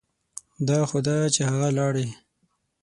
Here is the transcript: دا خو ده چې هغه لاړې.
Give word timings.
دا 0.67 0.79
خو 0.89 0.97
ده 1.07 1.15
چې 1.35 1.41
هغه 1.49 1.69
لاړې. 1.77 2.07